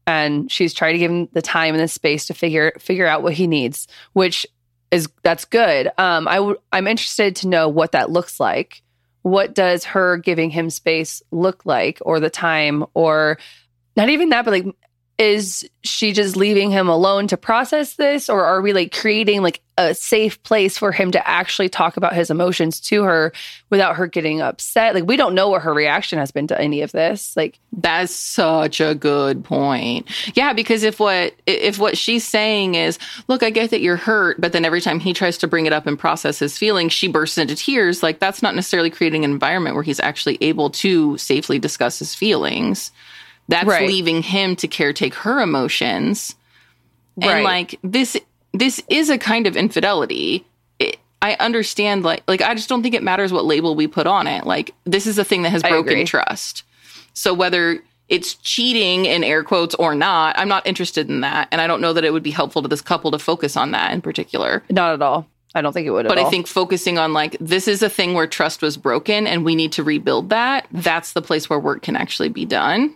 [0.08, 3.24] and she's trying to give him the time and the space to figure figure out
[3.24, 4.46] what he needs, which
[4.92, 5.88] is that's good.
[5.98, 8.84] Um I w- I'm interested to know what that looks like.
[9.24, 13.40] What does her giving him space look like or the time or
[13.98, 14.76] not even that but like
[15.18, 19.62] is she just leaving him alone to process this or are we like creating like
[19.78, 23.32] a safe place for him to actually talk about his emotions to her
[23.70, 26.82] without her getting upset like we don't know what her reaction has been to any
[26.82, 30.08] of this like That's such a good point.
[30.34, 32.98] Yeah, because if what if what she's saying is,
[33.28, 35.74] look, I get that you're hurt, but then every time he tries to bring it
[35.74, 39.32] up and process his feelings, she bursts into tears, like that's not necessarily creating an
[39.32, 42.92] environment where he's actually able to safely discuss his feelings.
[43.48, 43.88] That's Right.
[43.88, 46.36] leaving him to caretake her emotions.
[47.22, 48.18] And like this
[48.54, 50.46] this is a kind of infidelity.
[50.80, 54.08] It, I understand like like I just don't think it matters what label we put
[54.08, 54.46] on it.
[54.46, 56.64] Like this is a thing that has broken trust.
[57.14, 57.80] So whether
[58.10, 61.48] it's cheating in air quotes or not, I'm not interested in that.
[61.52, 63.72] And I don't know that it would be helpful to this couple to focus on
[63.72, 64.62] that in particular.
[64.70, 67.38] not at all i don't think it would But at I think focusing on like
[67.40, 70.68] this is a thing where trust was broken and we need to rebuild that.
[70.72, 72.94] That's the place where work can actually be done.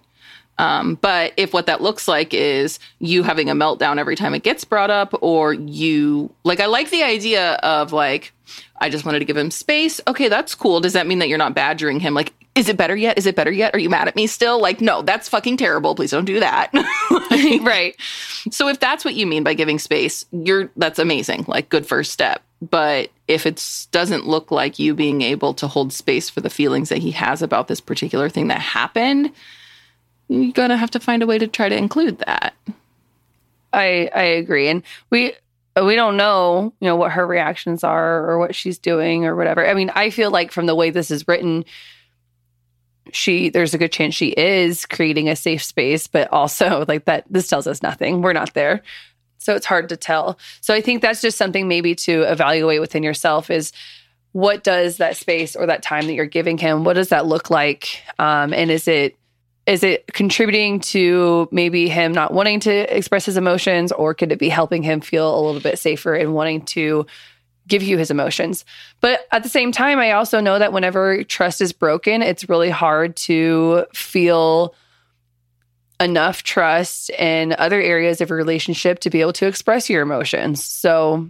[0.59, 4.43] Um, but if what that looks like is you having a meltdown every time it
[4.43, 8.33] gets brought up, or you like, I like the idea of like,
[8.79, 9.99] I just wanted to give him space.
[10.07, 10.81] Okay, that's cool.
[10.81, 12.13] Does that mean that you're not badgering him?
[12.13, 13.17] Like, is it better yet?
[13.17, 13.73] Is it better yet?
[13.73, 14.61] Are you mad at me still?
[14.61, 15.95] Like, no, that's fucking terrible.
[15.95, 16.71] Please don't do that.
[17.31, 17.95] Like, right
[18.51, 21.45] so if that's what you mean by giving space, you're that's amazing.
[21.47, 22.41] Like good first step.
[22.61, 26.89] But if it doesn't look like you being able to hold space for the feelings
[26.89, 29.31] that he has about this particular thing that happened,
[30.29, 32.53] you're gonna have to find a way to try to include that.
[33.73, 35.33] I I agree, and we
[35.81, 39.67] we don't know you know what her reactions are or what she's doing or whatever.
[39.67, 41.65] I mean, I feel like from the way this is written,
[43.11, 47.25] she there's a good chance she is creating a safe space, but also like that
[47.29, 48.21] this tells us nothing.
[48.21, 48.83] We're not there.
[49.39, 50.37] So it's hard to tell.
[50.61, 53.71] So I think that's just something maybe to evaluate within yourself is
[54.33, 57.49] what does that space or that time that you're giving him, what does that look
[57.49, 58.03] like?
[58.19, 59.15] Um, and is it
[59.69, 64.39] is it contributing to maybe him not wanting to express his emotions or could it
[64.39, 67.05] be helping him feel a little bit safer and wanting to
[67.67, 68.65] give you his emotions?
[68.99, 72.71] But at the same time i also know that whenever trust is broken it's really
[72.71, 74.73] hard to feel
[75.99, 80.65] enough trust in other areas of a relationship to be able to express your emotions.
[80.65, 81.29] So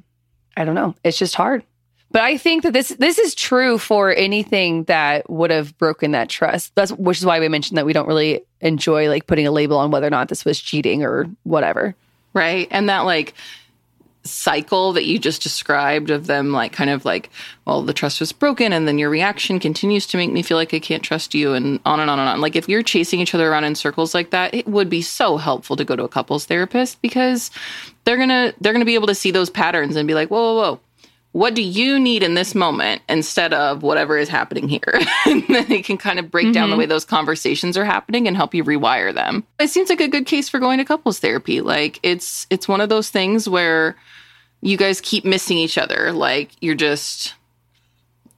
[0.56, 0.96] i don't know.
[1.04, 1.66] It's just hard
[2.12, 6.30] but I think that this this is true for anything that would have broken that
[6.30, 6.74] trust.
[6.76, 9.78] That's which is why we mentioned that we don't really enjoy like putting a label
[9.78, 11.96] on whether or not this was cheating or whatever.
[12.34, 12.68] Right.
[12.72, 13.34] And that like
[14.24, 17.30] cycle that you just described of them like kind of like,
[17.66, 20.74] well, the trust was broken and then your reaction continues to make me feel like
[20.74, 22.42] I can't trust you and on and on and on.
[22.42, 25.38] Like if you're chasing each other around in circles like that, it would be so
[25.38, 27.50] helpful to go to a couples therapist because
[28.04, 30.62] they're gonna they're gonna be able to see those patterns and be like, whoa, whoa,
[30.62, 30.80] whoa.
[31.32, 35.00] What do you need in this moment instead of whatever is happening here?
[35.26, 36.54] and then it can kind of break mm-hmm.
[36.54, 36.82] down the mm-hmm.
[36.82, 39.46] way those conversations are happening and help you rewire them.
[39.60, 41.62] It seems like a good case for going to couples therapy.
[41.62, 43.96] Like it's it's one of those things where
[44.62, 46.12] you guys keep missing each other.
[46.12, 47.36] Like you're just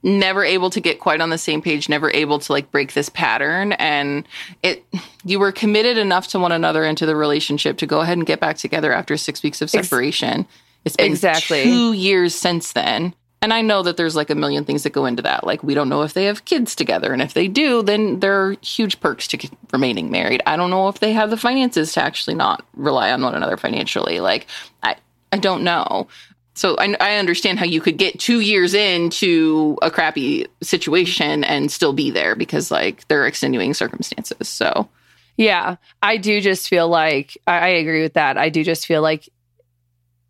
[0.02, 3.08] never able to get quite on the same page, never able to like break this
[3.08, 3.72] pattern.
[3.74, 4.26] And
[4.62, 4.84] it,
[5.24, 8.40] you were committed enough to one another into the relationship to go ahead and get
[8.40, 10.46] back together after six weeks of separation.
[10.84, 13.14] It's been exactly two years since then.
[13.40, 15.44] And I know that there's like a million things that go into that.
[15.44, 17.12] Like, we don't know if they have kids together.
[17.12, 20.42] And if they do, then there are huge perks to remaining married.
[20.46, 23.56] I don't know if they have the finances to actually not rely on one another
[23.56, 24.20] financially.
[24.20, 24.46] Like,
[24.84, 24.94] I,
[25.32, 26.06] I don't know.
[26.54, 31.72] So I, I understand how you could get two years into a crappy situation and
[31.72, 34.48] still be there because like there are extenuating circumstances.
[34.48, 34.88] So
[35.36, 38.36] yeah, I do just feel like I, I agree with that.
[38.36, 39.30] I do just feel like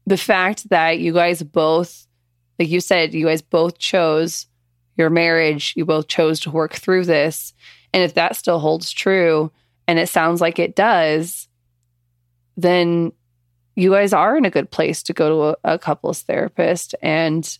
[0.06, 2.06] the fact that you guys both,
[2.58, 4.46] like you said, you guys both chose
[4.96, 7.54] your marriage, you both chose to work through this.
[7.92, 9.50] And if that still holds true,
[9.88, 11.48] and it sounds like it does,
[12.56, 13.12] then
[13.74, 16.94] you guys are in a good place to go to a, a couples therapist.
[17.02, 17.58] And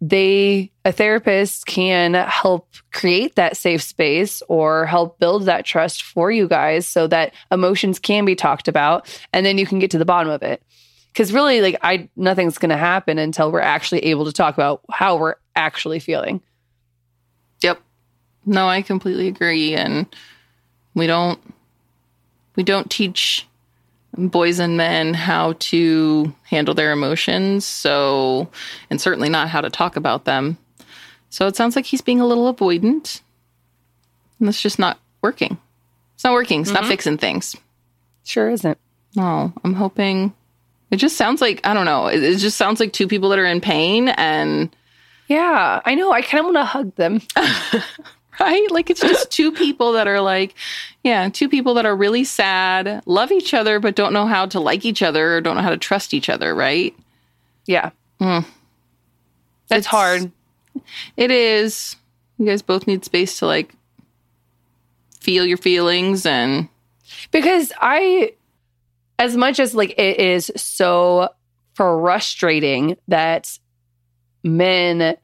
[0.00, 6.30] they a therapist can help create that safe space or help build that trust for
[6.30, 9.08] you guys so that emotions can be talked about.
[9.32, 10.62] And then you can get to the bottom of it
[11.16, 14.82] because really like i nothing's going to happen until we're actually able to talk about
[14.90, 16.42] how we're actually feeling
[17.62, 17.80] yep
[18.44, 20.06] no i completely agree and
[20.94, 21.40] we don't
[22.56, 23.46] we don't teach
[24.16, 27.64] boys and men how to handle their emotions.
[27.64, 28.48] So,
[28.90, 30.58] and certainly not how to talk about them.
[31.30, 33.20] So it sounds like he's being a little avoidant.
[34.38, 35.58] And that's just not working.
[36.14, 36.62] It's not working.
[36.62, 36.82] It's mm-hmm.
[36.82, 37.56] not fixing things.
[38.24, 38.78] Sure isn't.
[39.14, 40.34] No, I'm hoping.
[40.90, 42.06] It just sounds like, I don't know.
[42.06, 44.74] It, it just sounds like two people that are in pain and.
[45.28, 46.12] Yeah, I know.
[46.12, 47.20] I kind of want to hug them.
[48.40, 48.70] right?
[48.70, 50.54] Like it's just two people that are like,
[51.02, 54.60] yeah, two people that are really sad, love each other, but don't know how to
[54.60, 56.94] like each other or don't know how to trust each other, right?
[57.66, 57.90] Yeah.
[58.20, 58.46] Mm.
[59.68, 60.30] That's it's, hard.
[61.16, 61.96] It is.
[62.38, 63.74] You guys both need space to like
[65.20, 66.68] feel your feelings and.
[67.30, 68.34] Because I,
[69.18, 71.28] as much as like it is so
[71.74, 73.58] frustrating that
[74.42, 75.16] men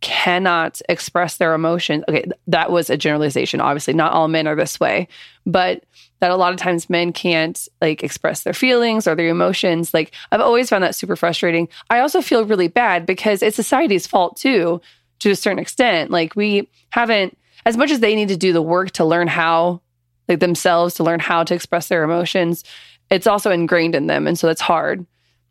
[0.00, 2.04] cannot express their emotions.
[2.08, 3.60] Okay, that was a generalization.
[3.60, 5.08] Obviously, not all men are this way,
[5.44, 5.84] but
[6.20, 9.92] that a lot of times men can't like express their feelings or their emotions.
[9.92, 11.68] Like I've always found that super frustrating.
[11.90, 14.80] I also feel really bad because it's society's fault too,
[15.20, 16.10] to a certain extent.
[16.10, 19.80] Like we haven't as much as they need to do the work to learn how
[20.28, 22.64] like themselves to learn how to express their emotions,
[23.10, 25.06] it's also ingrained in them and so it's hard.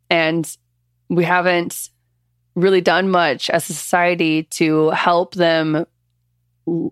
[0.10, 0.58] And
[1.10, 1.90] we haven't
[2.56, 5.86] really done much as a society to help them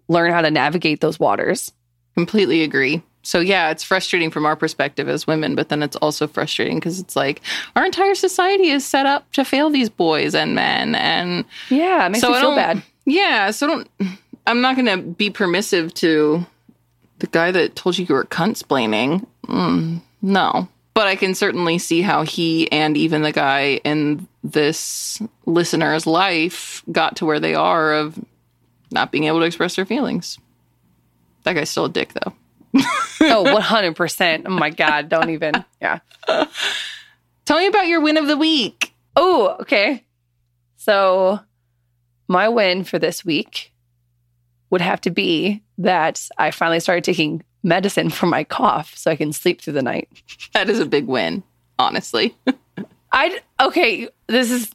[0.08, 1.72] learn how to navigate those waters.
[2.16, 3.02] Completely agree.
[3.24, 7.00] So yeah, it's frustrating from our perspective as women, but then it's also frustrating because
[7.00, 7.42] it's like
[7.76, 12.10] our entire society is set up to fail these boys and men, and yeah, it
[12.10, 12.84] makes so me feel bad.
[13.06, 13.90] Yeah, so don't.
[14.46, 16.46] I'm not going to be permissive to
[17.20, 19.26] the guy that told you you were cunt splaining.
[19.48, 25.22] Mm, no, but I can certainly see how he and even the guy in this
[25.46, 28.18] listener's life got to where they are of
[28.90, 30.40] not being able to express their feelings.
[31.44, 32.34] That guy's still a dick, though.
[33.22, 34.44] oh, 100%.
[34.46, 35.10] Oh my God.
[35.10, 35.66] Don't even.
[35.82, 36.00] Yeah.
[37.46, 38.94] Tell me about your win of the week.
[39.16, 40.06] Oh, okay.
[40.78, 41.40] So,
[42.28, 43.74] my win for this week
[44.70, 49.16] would have to be that I finally started taking medicine for my cough so I
[49.16, 50.10] can sleep through the night.
[50.54, 51.42] That is a big win,
[51.80, 52.36] honestly.
[53.12, 54.72] I okay, this is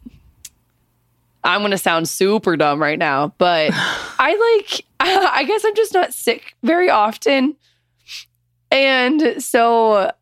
[1.44, 5.94] I'm going to sound super dumb right now, but I like I guess I'm just
[5.94, 7.56] not sick very often.
[8.70, 10.12] And so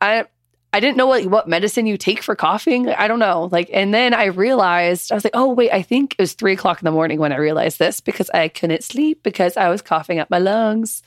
[0.00, 0.26] I
[0.72, 2.88] I didn't know what what medicine you take for coughing.
[2.88, 3.48] I don't know.
[3.50, 6.52] Like, and then I realized I was like, oh wait, I think it was three
[6.52, 9.82] o'clock in the morning when I realized this because I couldn't sleep because I was
[9.82, 11.02] coughing up my lungs.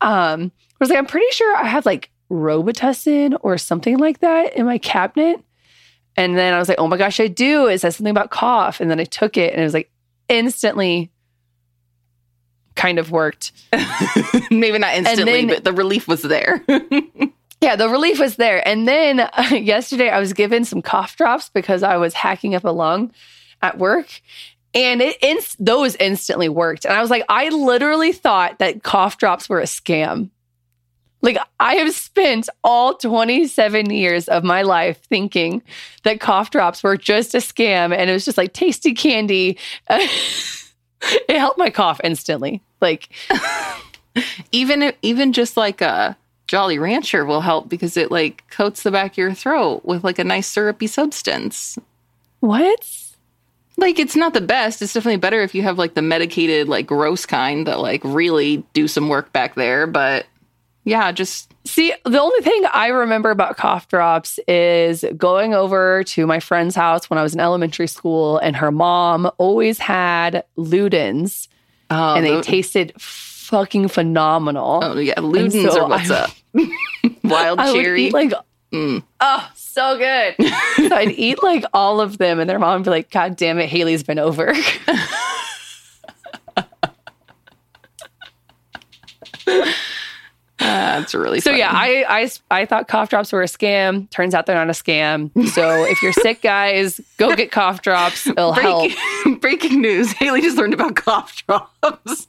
[0.00, 4.54] Um, I was like, I'm pretty sure I have like Robitussin or something like that
[4.54, 5.42] in my cabinet.
[6.16, 7.66] And then I was like, oh my gosh, I do.
[7.66, 8.80] It says something about cough.
[8.80, 9.90] And then I took it and it was like
[10.28, 11.10] instantly
[12.74, 13.52] kind of worked.
[14.50, 16.64] Maybe not instantly, then, but the relief was there.
[17.60, 18.66] yeah, the relief was there.
[18.66, 22.64] And then uh, yesterday I was given some cough drops because I was hacking up
[22.64, 23.12] a lung
[23.62, 24.20] at work.
[24.74, 26.84] And it those instantly worked.
[26.84, 30.30] And I was like, I literally thought that cough drops were a scam.
[31.20, 35.62] Like I have spent all 27 years of my life thinking
[36.04, 39.58] that cough drops were just a scam and it was just like tasty candy.
[39.90, 42.62] it helped my cough instantly.
[42.80, 43.08] Like
[44.52, 46.16] even even just like a
[46.48, 50.18] Jolly Rancher will help because it like coats the back of your throat with like
[50.18, 51.78] a nice syrupy substance.
[52.40, 52.86] what?
[53.76, 54.82] Like it's not the best.
[54.82, 58.64] It's definitely better if you have like the medicated like gross kind that like really
[58.72, 60.26] do some work back there, but
[60.84, 66.26] yeah, just See, the only thing I remember about cough drops is going over to
[66.26, 71.48] my friend's house when I was in elementary school, and her mom always had Ludens,
[71.90, 72.94] oh, and they the- tasted
[73.48, 74.80] fucking phenomenal.
[74.82, 76.30] Oh yeah, Ludens so are what's I- up.
[77.24, 78.06] Wild I cherry.
[78.06, 78.32] eat like,
[78.72, 79.02] Mm.
[79.20, 80.34] oh, so good.
[80.76, 83.58] so I'd eat like all of them, and their mom would be like, "God damn
[83.58, 84.52] it, Haley's been over."
[90.58, 91.60] That's really So funny.
[91.60, 94.10] yeah, I, I I thought cough drops were a scam.
[94.10, 95.30] Turns out they're not a scam.
[95.50, 98.26] So if you're sick, guys, go get cough drops.
[98.26, 98.90] It'll help.
[99.40, 100.10] Breaking news.
[100.12, 102.26] Haley just learned about cough drops.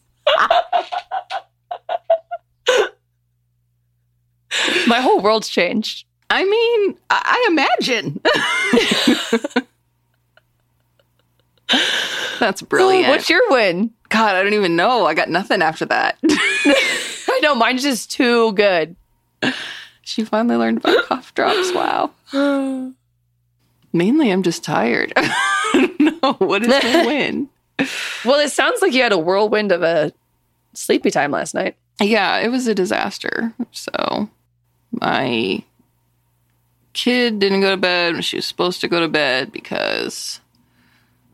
[4.87, 6.05] My whole world's changed.
[6.29, 8.21] I mean, I, imagine.
[12.39, 13.07] That's oh, brilliant.
[13.09, 13.91] What's your win?
[14.09, 15.05] God, I don't even know.
[15.05, 16.17] I got nothing after that.
[16.23, 18.95] I know mine's just too good.
[20.01, 21.71] she finally learned about cough drops.
[21.73, 22.11] Wow.
[23.93, 25.13] Mainly, I'm just tired.
[25.99, 27.49] no, what is the win?
[28.25, 30.11] Well, it sounds like you had a whirlwind of a
[30.73, 31.75] sleepy time last night.
[32.01, 33.53] Yeah, it was a disaster.
[33.71, 34.29] So,
[34.91, 35.63] my
[36.93, 40.39] kid didn't go to bed when she was supposed to go to bed because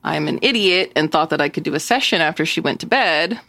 [0.03, 2.85] I'm an idiot and thought that I could do a session after she went to
[2.85, 3.39] bed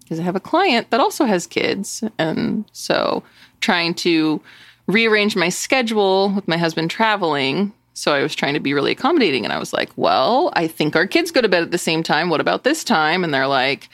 [0.00, 2.02] because I have a client that also has kids.
[2.18, 3.22] And so,
[3.60, 4.40] trying to
[4.86, 7.72] rearrange my schedule with my husband traveling.
[7.98, 9.44] So, I was trying to be really accommodating.
[9.44, 12.02] And I was like, well, I think our kids go to bed at the same
[12.02, 12.30] time.
[12.30, 13.24] What about this time?
[13.24, 13.88] And they're like,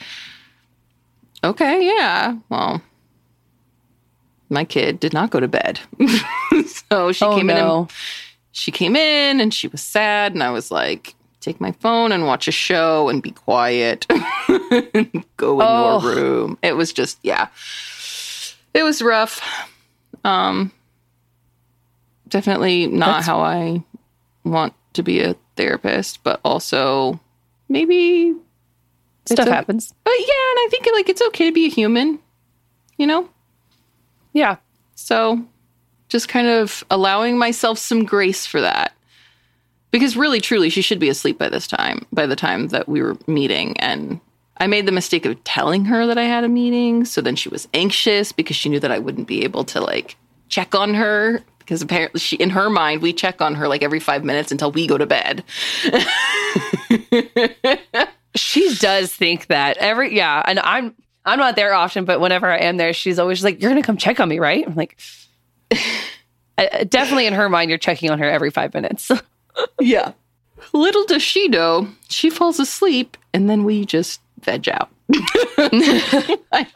[1.43, 2.37] okay, yeah.
[2.49, 2.81] Well,
[4.49, 5.79] my kid did not go to bed.
[6.89, 7.91] so she oh came in and
[8.51, 12.25] she came in and she was sad and I was like, take my phone and
[12.25, 14.05] watch a show and be quiet.
[15.37, 15.99] Go in Oh.
[16.01, 16.57] your room.
[16.63, 17.47] It was just yeah.
[18.73, 19.41] It was rough.
[20.23, 20.71] Um
[22.29, 23.83] definitely not That's- how I
[24.45, 27.19] want to be a therapist, but also
[27.67, 28.33] maybe
[29.25, 29.93] Stuff a- happens.
[30.03, 32.19] but yeah, and I think like it's okay to be a human,
[32.97, 33.27] you know?
[34.33, 34.57] Yeah.
[34.95, 35.43] So
[36.09, 38.93] just kind of allowing myself some grace for that.
[39.91, 43.01] Because really, truly, she should be asleep by this time, by the time that we
[43.01, 43.77] were meeting.
[43.79, 44.19] And
[44.57, 47.05] I made the mistake of telling her that I had a meeting.
[47.05, 50.17] So then she was anxious because she knew that I wouldn't be able to like
[50.49, 51.41] check on her.
[51.65, 54.71] Because apparently, she, in her mind, we check on her like every five minutes until
[54.71, 55.43] we go to bed.
[58.35, 60.93] She does think that every yeah, and I'm
[61.23, 63.97] I'm not there often, but whenever I am there, she's always like, "You're gonna come
[63.97, 64.97] check on me, right?" I'm like,
[66.89, 69.09] definitely in her mind, you're checking on her every five minutes.
[69.79, 70.11] Yeah.
[70.73, 74.89] Little does she know, she falls asleep and then we just veg out.
[76.51, 76.67] like,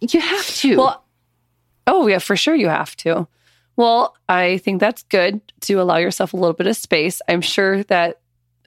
[0.00, 0.76] you have to.
[0.78, 1.04] well,
[1.88, 3.26] oh yeah, for sure you have to.
[3.76, 7.20] Well, I think that's good to allow yourself a little bit of space.
[7.28, 8.20] I'm sure that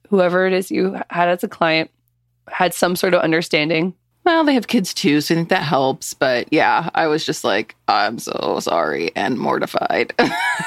[0.10, 1.90] whoever it is you had as a client
[2.50, 3.94] had some sort of understanding.
[4.26, 6.14] well, they have kids too, so I think that helps.
[6.14, 10.14] But yeah, I was just like, I'm so sorry and mortified.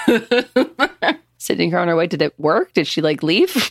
[1.39, 2.07] Sitting her on her way.
[2.07, 2.73] Did it work?
[2.73, 3.71] Did she like leave?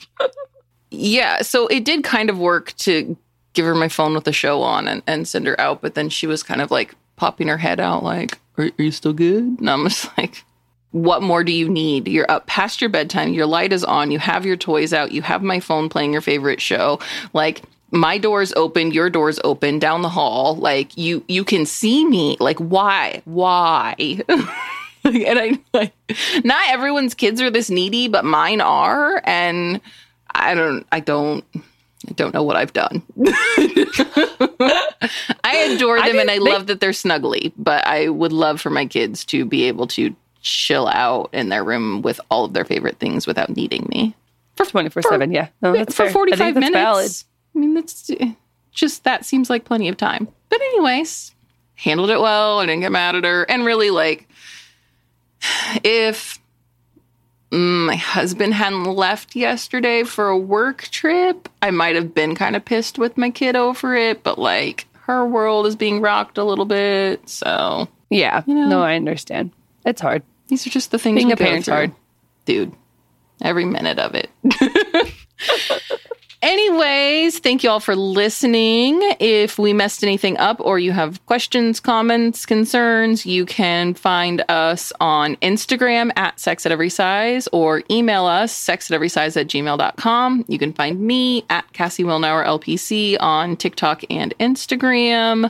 [0.92, 3.18] yeah, so it did kind of work to
[3.54, 5.82] give her my phone with the show on and, and send her out.
[5.82, 8.92] But then she was kind of like popping her head out, like, Are, are you
[8.92, 9.60] still good?
[9.60, 10.44] And I'm just like,
[10.92, 12.08] What more do you need?
[12.08, 13.34] You're up past your bedtime.
[13.34, 14.12] Your light is on.
[14.12, 15.12] You have your toys out.
[15.12, 17.00] You have my phone playing your favorite show.
[17.34, 20.56] Like, my door's open, your door's open down the hall.
[20.56, 22.36] Like you you can see me.
[22.40, 23.22] Like why?
[23.26, 23.96] Why?
[24.28, 25.94] and I like
[26.44, 29.80] not everyone's kids are this needy, but mine are and
[30.32, 31.46] I don't I don't
[32.08, 33.02] I don't know what I've done.
[35.44, 38.34] I adore I them and I didn't think- love that they're snuggly, but I would
[38.34, 42.46] love for my kids to be able to chill out in their room with all
[42.46, 44.16] of their favorite things without needing me.
[44.58, 45.32] For 24 7.
[45.32, 45.48] Yeah.
[45.62, 46.10] No, that's for fair.
[46.10, 46.74] I 45 think that's minutes.
[46.74, 47.12] valid.
[47.56, 48.34] I mean, that's eh,
[48.72, 50.28] just that seems like plenty of time.
[50.50, 51.34] But, anyways,
[51.76, 52.60] handled it well.
[52.60, 53.44] I didn't get mad at her.
[53.44, 54.28] And really, like,
[55.84, 56.40] if
[57.54, 62.56] Mm, my husband hadn't left yesterday for a work trip, I might have been kind
[62.56, 64.24] of pissed with my kid over it.
[64.24, 67.30] But, like, her world is being rocked a little bit.
[67.30, 68.42] So Yeah.
[68.48, 68.68] know.
[68.68, 69.52] No, I understand.
[69.86, 70.24] It's hard.
[70.48, 71.92] these are just the things Being a parent's hard.
[72.46, 72.74] dude.
[73.42, 74.30] Every minute of it.
[76.44, 79.00] Anyways, thank you all for listening.
[79.22, 84.92] If we messed anything up or you have questions, comments, concerns, you can find us
[85.00, 89.48] on Instagram at sex at every size or email us sex at every size at
[89.48, 90.44] gmail.com.
[90.50, 95.50] You can find me at Cassie Wilnauer LPC on TikTok and Instagram.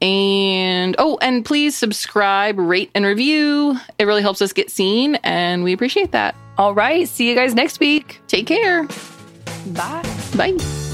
[0.00, 3.76] And oh, and please subscribe, rate, and review.
[3.98, 6.36] It really helps us get seen, and we appreciate that.
[6.58, 7.08] All right.
[7.08, 8.20] See you guys next week.
[8.28, 8.86] Take care.
[9.66, 10.02] Bye.
[10.36, 10.91] Bye.